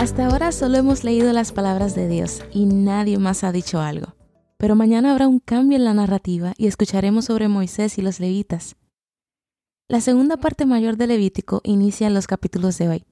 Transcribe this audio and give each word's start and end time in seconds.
Hasta 0.00 0.24
ahora 0.24 0.50
solo 0.50 0.78
hemos 0.78 1.04
leído 1.04 1.30
las 1.34 1.52
palabras 1.52 1.94
de 1.94 2.08
Dios 2.08 2.42
y 2.54 2.64
nadie 2.64 3.18
más 3.18 3.44
ha 3.44 3.52
dicho 3.52 3.82
algo. 3.82 4.14
Pero 4.56 4.74
mañana 4.74 5.12
habrá 5.12 5.28
un 5.28 5.40
cambio 5.40 5.76
en 5.76 5.84
la 5.84 5.92
narrativa 5.92 6.54
y 6.56 6.68
escucharemos 6.68 7.26
sobre 7.26 7.48
Moisés 7.48 7.98
y 7.98 8.00
los 8.00 8.18
levitas. 8.18 8.76
La 9.90 10.00
segunda 10.00 10.38
parte 10.38 10.64
mayor 10.64 10.96
de 10.96 11.06
Levítico 11.06 11.60
inicia 11.64 12.06
en 12.06 12.14
los 12.14 12.26
capítulos 12.26 12.78
de 12.78 12.88
hoy. 12.88 13.04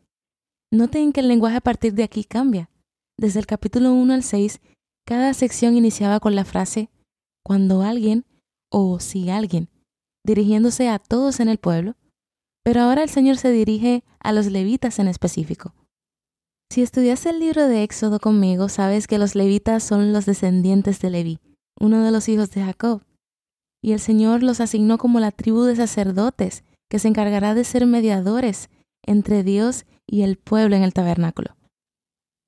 Noten 0.71 1.13
que 1.13 1.21
el 1.21 1.29
lenguaje 1.29 1.59
a 1.59 1.61
partir 1.61 1.93
de 1.93 2.05
aquí 2.05 2.25
cambia. 2.25 2.71
Desde 3.19 3.39
el 3.39 3.45
capítulo 3.45 3.93
1 3.93 4.15
al 4.15 4.23
6, 4.23 4.59
cada 5.05 5.35
sección 5.35 5.77
iniciaba 5.77 6.21
con 6.21 6.35
la 6.35 6.47
frase 6.47 6.89
cuando 7.45 7.83
alguien 7.83 8.25
o 8.71 8.99
si 8.99 9.29
alguien, 9.29 9.69
dirigiéndose 10.25 10.89
a 10.89 10.99
todos 10.99 11.41
en 11.41 11.51
el 11.51 11.59
pueblo, 11.59 11.97
pero 12.65 12.81
ahora 12.81 13.03
el 13.03 13.11
Señor 13.11 13.37
se 13.37 13.51
dirige 13.53 14.05
a 14.21 14.33
los 14.33 14.47
levitas 14.47 14.99
en 14.99 15.09
específico. 15.09 15.75
Si 16.71 16.83
estudias 16.83 17.25
el 17.25 17.39
libro 17.39 17.67
de 17.67 17.83
Éxodo 17.83 18.21
conmigo, 18.21 18.69
sabes 18.69 19.07
que 19.07 19.17
los 19.17 19.35
levitas 19.35 19.83
son 19.83 20.13
los 20.13 20.27
descendientes 20.27 21.01
de 21.01 21.09
Leví, 21.09 21.39
uno 21.81 22.05
de 22.05 22.11
los 22.11 22.29
hijos 22.29 22.51
de 22.51 22.63
Jacob. 22.63 23.03
Y 23.83 23.93
el 23.93 24.01
Señor 24.01 24.43
los 24.43 24.61
asignó 24.61 24.99
como 24.99 25.19
la 25.19 25.31
tribu 25.31 25.63
de 25.63 25.77
sacerdotes, 25.77 26.65
que 26.91 26.99
se 26.99 27.09
encargará 27.09 27.55
de 27.55 27.65
ser 27.65 27.87
mediadores 27.87 28.69
entre 29.07 29.43
Dios 29.43 29.87
y 30.07 30.23
el 30.23 30.37
pueblo 30.37 30.77
en 30.77 30.83
el 30.83 30.93
tabernáculo. 30.93 31.57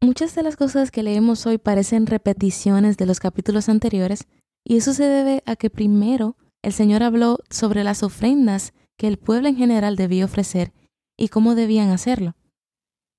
Muchas 0.02 0.34
de 0.34 0.42
las 0.42 0.56
cosas 0.56 0.90
que 0.90 1.02
leemos 1.02 1.46
hoy 1.46 1.56
parecen 1.56 2.06
repeticiones 2.06 2.98
de 2.98 3.06
los 3.06 3.20
capítulos 3.20 3.70
anteriores, 3.70 4.26
y 4.66 4.76
eso 4.76 4.92
se 4.92 5.04
debe 5.04 5.42
a 5.46 5.56
que 5.56 5.70
primero 5.70 6.36
el 6.62 6.74
Señor 6.74 7.02
habló 7.02 7.38
sobre 7.48 7.84
las 7.84 8.02
ofrendas 8.02 8.74
que 8.98 9.08
el 9.08 9.16
pueblo 9.16 9.48
en 9.48 9.56
general 9.56 9.96
debía 9.96 10.26
ofrecer 10.26 10.72
y 11.18 11.28
cómo 11.28 11.54
debían 11.54 11.88
hacerlo. 11.88 12.34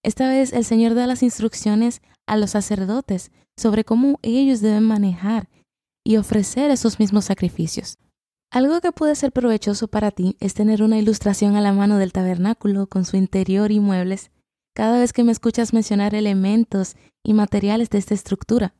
Esta 0.03 0.29
vez 0.29 0.53
el 0.53 0.65
Señor 0.65 0.95
da 0.95 1.07
las 1.07 1.23
instrucciones 1.23 2.01
a 2.27 2.37
los 2.37 2.51
sacerdotes 2.51 3.31
sobre 3.57 3.83
cómo 3.83 4.19
ellos 4.21 4.61
deben 4.61 4.83
manejar 4.83 5.49
y 6.03 6.17
ofrecer 6.17 6.71
esos 6.71 6.99
mismos 6.99 7.25
sacrificios. 7.25 7.97
Algo 8.51 8.81
que 8.81 8.91
puede 8.91 9.15
ser 9.15 9.31
provechoso 9.31 9.87
para 9.87 10.11
ti 10.11 10.35
es 10.39 10.53
tener 10.53 10.83
una 10.83 10.97
ilustración 10.97 11.55
a 11.55 11.61
la 11.61 11.71
mano 11.71 11.97
del 11.97 12.11
tabernáculo 12.11 12.87
con 12.87 13.05
su 13.05 13.15
interior 13.15 13.71
y 13.71 13.79
muebles 13.79 14.31
cada 14.73 14.99
vez 14.99 15.13
que 15.13 15.23
me 15.23 15.31
escuchas 15.31 15.73
mencionar 15.73 16.15
elementos 16.15 16.95
y 17.23 17.33
materiales 17.33 17.89
de 17.89 17.99
esta 17.99 18.13
estructura. 18.13 18.73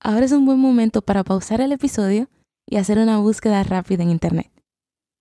Ahora 0.00 0.26
es 0.26 0.32
un 0.32 0.44
buen 0.44 0.58
momento 0.58 1.02
para 1.02 1.24
pausar 1.24 1.60
el 1.60 1.72
episodio 1.72 2.28
y 2.66 2.76
hacer 2.76 2.98
una 2.98 3.18
búsqueda 3.18 3.62
rápida 3.64 4.02
en 4.02 4.10
Internet. 4.10 4.52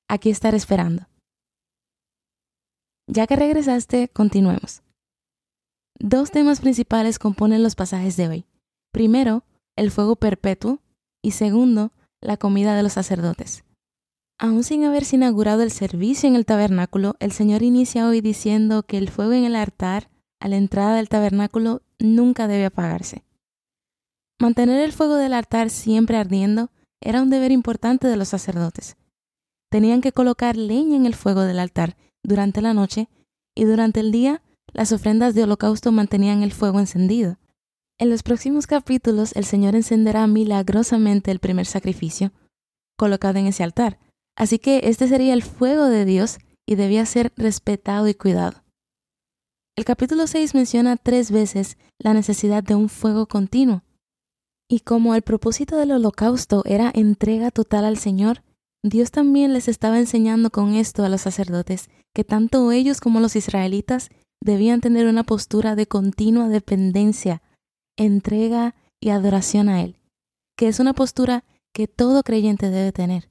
Aquí 0.07 0.29
estaré 0.29 0.57
esperando. 0.57 1.07
Ya 3.07 3.25
que 3.25 3.35
regresaste, 3.35 4.09
continuemos. 4.09 4.83
Dos 5.99 6.29
temas 6.29 6.61
principales 6.61 7.17
componen 7.17 7.63
los 7.63 7.75
pasajes 7.75 8.17
de 8.17 8.27
hoy. 8.27 8.45
Primero, 8.91 9.43
el 9.75 9.89
fuego 9.89 10.15
perpetuo 10.15 10.79
y 11.23 11.31
segundo, 11.31 11.91
la 12.21 12.37
comida 12.37 12.75
de 12.75 12.83
los 12.83 12.93
sacerdotes. 12.93 13.63
Aún 14.39 14.63
sin 14.63 14.83
haberse 14.83 15.15
inaugurado 15.15 15.63
el 15.63 15.71
servicio 15.71 16.29
en 16.29 16.35
el 16.35 16.45
tabernáculo, 16.45 17.15
el 17.19 17.31
Señor 17.31 17.63
inicia 17.63 18.07
hoy 18.07 18.21
diciendo 18.21 18.83
que 18.83 18.99
el 18.99 19.09
fuego 19.09 19.33
en 19.33 19.45
el 19.45 19.55
altar, 19.55 20.11
a 20.39 20.47
la 20.47 20.57
entrada 20.57 20.95
del 20.95 21.09
tabernáculo, 21.09 21.81
nunca 21.97 22.47
debe 22.47 22.65
apagarse. 22.65 23.23
Mantener 24.39 24.81
el 24.81 24.93
fuego 24.93 25.15
del 25.15 25.33
altar 25.33 25.71
siempre 25.71 26.17
ardiendo 26.17 26.69
era 27.01 27.23
un 27.23 27.31
deber 27.31 27.51
importante 27.51 28.07
de 28.07 28.17
los 28.17 28.27
sacerdotes. 28.27 28.97
Tenían 29.71 30.01
que 30.01 30.11
colocar 30.11 30.55
leña 30.55 30.95
en 30.95 31.07
el 31.07 31.15
fuego 31.15 31.41
del 31.41 31.57
altar 31.57 31.97
durante 32.23 32.61
la 32.61 32.75
noche 32.75 33.09
y 33.55 33.63
durante 33.63 33.99
el 33.99 34.11
día 34.11 34.43
las 34.73 34.91
ofrendas 34.91 35.33
de 35.35 35.43
holocausto 35.43 35.91
mantenían 35.91 36.43
el 36.43 36.51
fuego 36.51 36.79
encendido. 36.79 37.37
En 37.99 38.09
los 38.09 38.23
próximos 38.23 38.67
capítulos 38.67 39.31
el 39.35 39.45
Señor 39.45 39.75
encenderá 39.75 40.27
milagrosamente 40.27 41.31
el 41.31 41.39
primer 41.39 41.65
sacrificio 41.65 42.31
colocado 42.97 43.39
en 43.39 43.47
ese 43.47 43.63
altar. 43.63 43.99
Así 44.35 44.59
que 44.59 44.81
este 44.83 45.07
sería 45.07 45.33
el 45.33 45.43
fuego 45.43 45.85
de 45.85 46.05
Dios 46.05 46.37
y 46.67 46.75
debía 46.75 47.05
ser 47.05 47.31
respetado 47.37 48.07
y 48.07 48.13
cuidado. 48.13 48.63
El 49.75 49.85
capítulo 49.85 50.27
6 50.27 50.55
menciona 50.55 50.97
tres 50.97 51.31
veces 51.31 51.77
la 51.99 52.13
necesidad 52.13 52.63
de 52.63 52.75
un 52.75 52.89
fuego 52.89 53.27
continuo. 53.27 53.83
Y 54.69 54.81
como 54.81 55.15
el 55.15 55.21
propósito 55.21 55.77
del 55.77 55.91
holocausto 55.91 56.63
era 56.65 56.91
entrega 56.93 57.51
total 57.51 57.85
al 57.85 57.97
Señor, 57.97 58.43
Dios 58.83 59.11
también 59.11 59.53
les 59.53 59.67
estaba 59.67 59.97
enseñando 59.99 60.49
con 60.49 60.73
esto 60.73 61.03
a 61.03 61.09
los 61.09 61.21
sacerdotes 61.21 61.89
que 62.13 62.23
tanto 62.23 62.71
ellos 62.71 62.99
como 62.99 63.19
los 63.19 63.35
israelitas 63.35 64.09
debían 64.41 64.81
tener 64.81 65.07
una 65.07 65.23
postura 65.23 65.75
de 65.75 65.87
continua 65.87 66.47
dependencia, 66.47 67.41
entrega 67.97 68.75
y 68.99 69.09
adoración 69.09 69.69
a 69.69 69.81
Él, 69.81 69.97
que 70.57 70.67
es 70.67 70.79
una 70.79 70.93
postura 70.93 71.43
que 71.73 71.87
todo 71.87 72.23
creyente 72.23 72.69
debe 72.69 72.91
tener. 72.91 73.29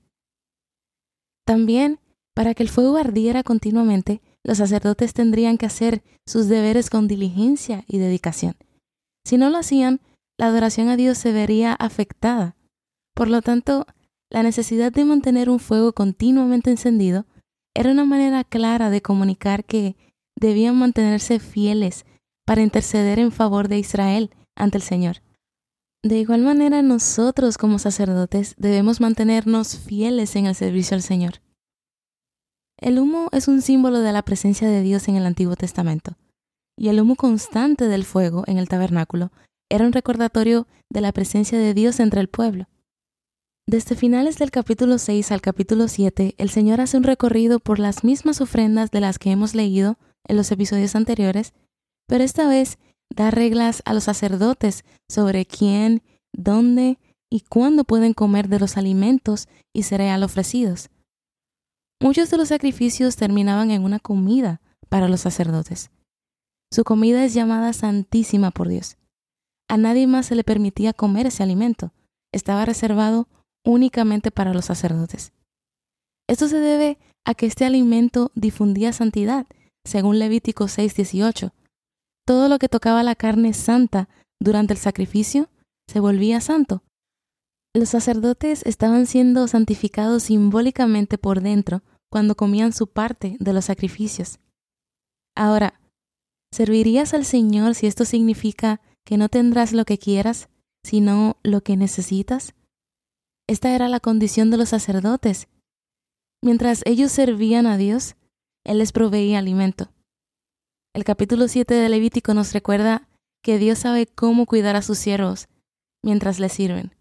También, 1.46 2.00
para 2.34 2.54
que 2.54 2.62
el 2.62 2.68
fuego 2.68 2.96
ardiera 2.96 3.42
continuamente, 3.42 4.20
los 4.44 4.58
sacerdotes 4.58 5.14
tendrían 5.14 5.58
que 5.58 5.66
hacer 5.66 6.02
sus 6.26 6.48
deberes 6.48 6.90
con 6.90 7.08
diligencia 7.08 7.84
y 7.88 7.98
dedicación. 7.98 8.56
Si 9.24 9.38
no 9.38 9.50
lo 9.50 9.58
hacían, 9.58 10.00
la 10.38 10.46
adoración 10.46 10.88
a 10.88 10.96
Dios 10.96 11.18
se 11.18 11.32
vería 11.32 11.72
afectada. 11.72 12.56
Por 13.14 13.28
lo 13.28 13.42
tanto, 13.42 13.86
la 14.30 14.42
necesidad 14.42 14.92
de 14.92 15.04
mantener 15.04 15.48
un 15.48 15.58
fuego 15.58 15.92
continuamente 15.92 16.70
encendido 16.70 17.26
era 17.74 17.90
una 17.90 18.04
manera 18.04 18.44
clara 18.44 18.90
de 18.90 19.02
comunicar 19.02 19.64
que 19.64 19.96
debían 20.38 20.76
mantenerse 20.76 21.38
fieles 21.38 22.04
para 22.46 22.62
interceder 22.62 23.18
en 23.18 23.32
favor 23.32 23.68
de 23.68 23.78
Israel 23.78 24.30
ante 24.54 24.78
el 24.78 24.82
Señor. 24.82 25.22
De 26.02 26.18
igual 26.18 26.42
manera, 26.42 26.82
nosotros 26.82 27.58
como 27.58 27.78
sacerdotes 27.78 28.54
debemos 28.58 29.00
mantenernos 29.00 29.78
fieles 29.78 30.36
en 30.36 30.46
el 30.46 30.54
servicio 30.54 30.94
al 30.94 31.02
Señor. 31.02 31.40
El 32.78 32.98
humo 32.98 33.28
es 33.32 33.48
un 33.48 33.62
símbolo 33.62 34.00
de 34.00 34.12
la 34.12 34.22
presencia 34.22 34.68
de 34.68 34.82
Dios 34.82 35.08
en 35.08 35.16
el 35.16 35.26
Antiguo 35.26 35.56
Testamento, 35.56 36.16
y 36.78 36.88
el 36.88 37.00
humo 37.00 37.16
constante 37.16 37.88
del 37.88 38.04
fuego 38.04 38.44
en 38.46 38.58
el 38.58 38.68
tabernáculo 38.68 39.32
era 39.70 39.86
un 39.86 39.92
recordatorio 39.92 40.68
de 40.90 41.00
la 41.00 41.12
presencia 41.12 41.58
de 41.58 41.74
Dios 41.74 41.98
entre 41.98 42.20
el 42.20 42.28
pueblo. 42.28 42.68
Desde 43.66 43.96
finales 43.96 44.38
del 44.38 44.52
capítulo 44.52 44.98
6 44.98 45.32
al 45.32 45.40
capítulo 45.40 45.88
7, 45.88 46.36
el 46.38 46.50
Señor 46.50 46.80
hace 46.80 46.98
un 46.98 47.02
recorrido 47.02 47.58
por 47.58 47.80
las 47.80 48.04
mismas 48.04 48.40
ofrendas 48.40 48.92
de 48.92 49.00
las 49.00 49.18
que 49.18 49.32
hemos 49.32 49.56
leído 49.56 49.98
en 50.26 50.36
los 50.36 50.50
episodios 50.52 50.94
anteriores, 50.94 51.54
pero 52.06 52.24
esta 52.24 52.48
vez 52.48 52.78
da 53.14 53.30
reglas 53.30 53.82
a 53.84 53.94
los 53.94 54.04
sacerdotes 54.04 54.84
sobre 55.08 55.46
quién, 55.46 56.02
dónde 56.32 56.98
y 57.30 57.40
cuándo 57.40 57.84
pueden 57.84 58.14
comer 58.14 58.48
de 58.48 58.60
los 58.60 58.76
alimentos 58.76 59.48
y 59.74 59.84
cereal 59.84 60.22
ofrecidos. 60.22 60.90
Muchos 62.00 62.30
de 62.30 62.36
los 62.36 62.48
sacrificios 62.48 63.16
terminaban 63.16 63.70
en 63.70 63.82
una 63.82 63.98
comida 63.98 64.60
para 64.88 65.08
los 65.08 65.22
sacerdotes. 65.22 65.90
Su 66.72 66.84
comida 66.84 67.24
es 67.24 67.32
llamada 67.32 67.72
santísima 67.72 68.50
por 68.50 68.68
Dios. 68.68 68.96
A 69.68 69.76
nadie 69.76 70.06
más 70.06 70.26
se 70.26 70.34
le 70.34 70.44
permitía 70.44 70.92
comer 70.92 71.26
ese 71.26 71.42
alimento. 71.42 71.92
Estaba 72.32 72.64
reservado 72.64 73.28
únicamente 73.64 74.30
para 74.30 74.52
los 74.52 74.66
sacerdotes. 74.66 75.32
Esto 76.28 76.48
se 76.48 76.58
debe 76.58 76.98
a 77.24 77.34
que 77.34 77.46
este 77.46 77.64
alimento 77.64 78.30
difundía 78.34 78.92
santidad 78.92 79.46
según 79.86 80.18
Levítico 80.18 80.64
6:18. 80.68 81.52
Todo 82.26 82.48
lo 82.48 82.58
que 82.58 82.68
tocaba 82.68 83.02
la 83.02 83.14
carne 83.14 83.54
santa 83.54 84.08
durante 84.40 84.74
el 84.74 84.78
sacrificio 84.78 85.48
se 85.88 86.00
volvía 86.00 86.40
santo. 86.40 86.82
Los 87.74 87.90
sacerdotes 87.90 88.64
estaban 88.66 89.06
siendo 89.06 89.46
santificados 89.48 90.24
simbólicamente 90.24 91.18
por 91.18 91.40
dentro 91.40 91.82
cuando 92.10 92.34
comían 92.34 92.72
su 92.72 92.86
parte 92.86 93.36
de 93.38 93.52
los 93.52 93.66
sacrificios. 93.66 94.38
Ahora, 95.36 95.80
¿servirías 96.52 97.12
al 97.14 97.24
Señor 97.24 97.74
si 97.74 97.86
esto 97.86 98.04
significa 98.04 98.80
que 99.04 99.18
no 99.18 99.28
tendrás 99.28 99.72
lo 99.72 99.84
que 99.84 99.98
quieras, 99.98 100.48
sino 100.84 101.36
lo 101.42 101.60
que 101.62 101.76
necesitas? 101.76 102.54
Esta 103.48 103.74
era 103.74 103.88
la 103.88 104.00
condición 104.00 104.50
de 104.50 104.56
los 104.56 104.70
sacerdotes. 104.70 105.48
Mientras 106.42 106.82
ellos 106.86 107.12
servían 107.12 107.66
a 107.66 107.76
Dios, 107.76 108.16
él 108.66 108.78
les 108.78 108.92
proveía 108.92 109.38
alimento. 109.38 109.92
El 110.92 111.04
capítulo 111.04 111.46
7 111.46 111.72
de 111.72 111.88
Levítico 111.88 112.34
nos 112.34 112.52
recuerda 112.52 113.08
que 113.42 113.58
Dios 113.58 113.78
sabe 113.78 114.06
cómo 114.06 114.44
cuidar 114.44 114.74
a 114.74 114.82
sus 114.82 114.98
siervos 114.98 115.48
mientras 116.02 116.40
le 116.40 116.48
sirven. 116.48 116.94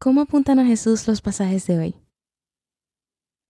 ¿Cómo 0.00 0.22
apuntan 0.22 0.58
a 0.58 0.64
Jesús 0.64 1.06
los 1.06 1.20
pasajes 1.20 1.66
de 1.66 1.78
hoy? 1.78 1.94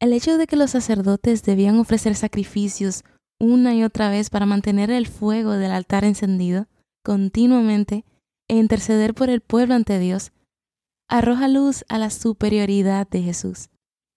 El 0.01 0.13
hecho 0.13 0.37
de 0.37 0.49
que 0.49 0.57
los 0.57 0.73
sacerdotes 0.73 1.45
debían 1.45 1.79
ofrecer 1.79 2.17
sacrificios 2.17 3.05
una 3.41 3.75
y 3.75 3.85
otra 3.85 4.11
vez 4.11 4.29
para 4.29 4.47
mantener 4.47 4.91
el 4.91 5.07
fuego 5.07 5.53
del 5.53 5.71
altar 5.71 6.05
encendido 6.05 6.67
continuamente 7.05 8.05
e 8.49 8.57
interceder 8.57 9.15
por 9.15 9.31
el 9.31 9.41
pueblo 9.41 9.75
ante 9.75 9.99
Dios, 10.01 10.33
arroja 11.09 11.47
luz 11.47 11.85
a 11.89 11.99
la 11.99 12.11
superioridad 12.11 13.09
de 13.09 13.23
Jesús. 13.23 13.71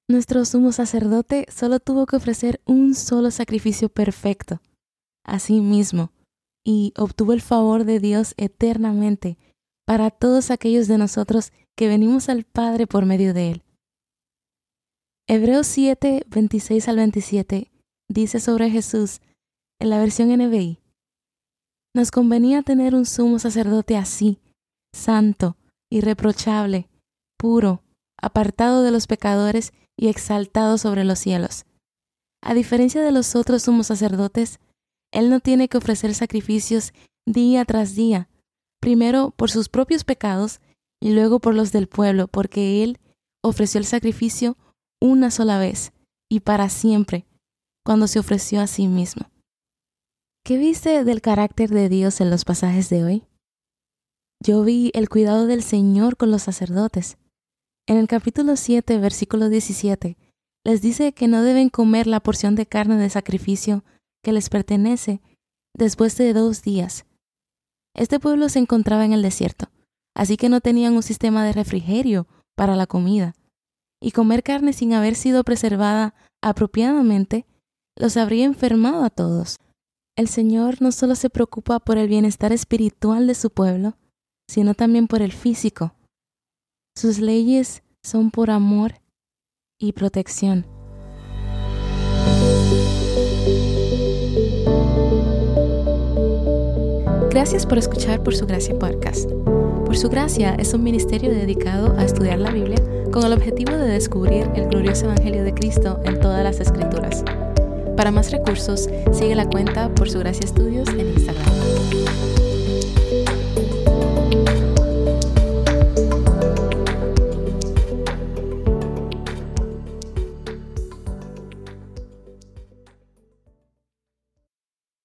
Nuestro 0.08 0.46
sumo 0.46 0.72
sacerdote 0.72 1.48
solo 1.50 1.80
tuvo 1.80 2.06
que 2.06 2.16
ofrecer 2.16 2.62
un 2.66 2.94
solo 2.94 3.32
sacrificio 3.32 3.90
perfecto, 3.90 4.62
a 5.26 5.40
sí 5.40 5.62
mismo, 5.62 6.12
y 6.64 6.94
obtuvo 6.96 7.34
el 7.34 7.42
favor 7.42 7.86
de 7.86 8.00
Dios 8.00 8.36
eternamente 8.38 9.38
para 9.88 10.12
todos 10.12 10.52
aquellos 10.52 10.88
de 10.88 11.00
nosotros 11.00 11.52
que 11.76 11.88
venimos 11.88 12.30
al 12.30 12.44
Padre 12.44 12.86
por 12.86 13.06
medio 13.06 13.34
de 13.34 13.52
Él. 13.52 13.64
Hebreos 15.28 15.66
7, 15.66 16.26
26 16.28 16.88
al 16.88 16.98
27 16.98 17.72
dice 18.08 18.40
sobre 18.40 18.70
Jesús 18.70 19.22
en 19.80 19.90
la 19.90 19.98
versión 20.00 20.30
NBI. 20.30 20.80
Nos 21.96 22.12
convenía 22.12 22.62
tener 22.62 22.94
un 22.94 23.08
sumo 23.08 23.40
sacerdote 23.40 23.98
así, 23.98 24.40
santo, 24.94 25.58
irreprochable, 25.90 26.90
puro, 27.38 27.82
apartado 28.22 28.84
de 28.84 28.92
los 28.92 29.08
pecadores 29.08 29.74
y 29.98 30.08
exaltado 30.08 30.78
sobre 30.78 31.04
los 31.04 31.20
cielos. 31.20 31.66
A 32.42 32.54
diferencia 32.54 33.02
de 33.02 33.12
los 33.12 33.36
otros 33.36 33.64
sumos 33.64 33.88
sacerdotes, 33.88 34.60
Él 35.12 35.30
no 35.30 35.40
tiene 35.40 35.68
que 35.68 35.78
ofrecer 35.78 36.14
sacrificios 36.14 36.94
día 37.26 37.66
tras 37.66 37.96
día, 37.96 38.30
primero 38.80 39.32
por 39.32 39.50
sus 39.50 39.70
propios 39.70 40.04
pecados 40.04 40.60
y 41.02 41.14
luego 41.14 41.40
por 41.40 41.56
los 41.56 41.72
del 41.72 41.88
pueblo, 41.88 42.28
porque 42.28 42.84
Él 42.84 43.00
ofreció 43.44 43.80
el 43.80 43.86
sacrificio 43.86 44.58
una 45.02 45.32
sola 45.32 45.60
vez 45.60 45.92
y 46.30 46.42
para 46.42 46.70
siempre, 46.70 47.26
cuando 47.86 48.08
se 48.08 48.20
ofreció 48.20 48.62
a 48.62 48.68
sí 48.68 48.88
mismo. 48.88 49.30
¿Qué 50.44 50.58
viste 50.58 51.04
del 51.04 51.22
carácter 51.22 51.70
de 51.70 51.90
Dios 51.90 52.22
en 52.22 52.30
los 52.30 52.46
pasajes 52.46 52.90
de 52.90 53.04
hoy? 53.04 53.24
Yo 54.44 54.64
vi 54.64 54.92
el 54.94 55.10
cuidado 55.10 55.48
del 55.48 55.64
Señor 55.64 56.18
con 56.18 56.30
los 56.30 56.44
sacerdotes. 56.44 57.18
En 57.88 57.98
el 57.98 58.08
capítulo 58.08 58.56
7, 58.56 58.98
versículo 58.98 59.48
17, 59.48 60.18
les 60.66 60.82
dice 60.82 61.14
que 61.14 61.28
no 61.28 61.44
deben 61.44 61.70
comer 61.70 62.08
la 62.08 62.20
porción 62.20 62.56
de 62.56 62.66
carne 62.66 62.98
de 62.98 63.12
sacrificio 63.12 63.84
que 64.24 64.34
les 64.34 64.50
pertenece 64.50 65.22
después 65.76 66.18
de 66.18 66.34
dos 66.34 66.64
días. 66.64 67.06
Este 67.96 68.20
pueblo 68.20 68.50
se 68.50 68.58
encontraba 68.58 69.06
en 69.06 69.14
el 69.14 69.22
desierto, 69.22 69.68
así 70.16 70.36
que 70.36 70.50
no 70.50 70.62
tenían 70.62 70.96
un 70.96 71.04
sistema 71.04 71.46
de 71.46 71.54
refrigerio 71.54 72.28
para 72.56 72.76
la 72.76 72.88
comida 72.88 73.36
y 74.02 74.12
comer 74.12 74.42
carne 74.42 74.74
sin 74.74 74.94
haber 74.94 75.14
sido 75.14 75.44
preservada 75.44 76.16
apropiadamente 76.44 77.46
los 77.96 78.18
habría 78.18 78.46
enfermado 78.46 79.04
a 79.04 79.12
todos. 79.12 79.58
El 80.18 80.28
Señor 80.28 80.82
no 80.82 80.92
solo 80.92 81.14
se 81.14 81.30
preocupa 81.30 81.80
por 81.80 82.00
el 82.00 82.08
bienestar 82.08 82.52
espiritual 82.52 83.28
de 83.28 83.36
su 83.36 83.52
pueblo, 83.52 83.96
sino 84.50 84.74
también 84.74 85.08
por 85.08 85.22
el 85.22 85.32
físico. 85.32 85.94
Sus 86.98 87.20
leyes 87.20 87.84
son 88.04 88.32
por 88.32 88.50
amor 88.50 88.94
y 89.78 89.92
protección. 89.92 90.66
Gracias 97.32 97.66
por 97.66 97.80
escuchar 97.80 98.24
Por 98.24 98.34
Su 98.34 98.48
Gracia 98.48 98.80
Podcast. 98.80 99.30
Por 99.30 99.98
Su 99.98 100.08
Gracia 100.08 100.56
es 100.56 100.74
un 100.74 100.84
ministerio 100.84 101.32
dedicado 101.32 102.00
a 102.00 102.06
estudiar 102.06 102.40
la 102.40 102.52
Biblia 102.52 102.82
con 103.12 103.26
el 103.26 103.34
objetivo 103.34 103.74
de 103.74 103.90
descubrir 103.90 104.50
el 104.56 104.70
glorioso 104.70 105.04
Evangelio 105.04 105.44
de 105.44 105.54
Cristo 105.54 106.00
en 106.06 106.22
todas 106.22 106.46
las 106.46 106.62
Escrituras. 106.62 107.26
Para 107.98 108.12
más 108.12 108.32
recursos, 108.32 108.90
sigue 109.12 109.36
la 109.36 109.50
cuenta 109.50 109.94
por 109.94 110.10
su 110.10 110.20
gracia 110.20 110.46
estudios 110.46 110.88
en 110.88 111.10
Instagram. 111.10 111.95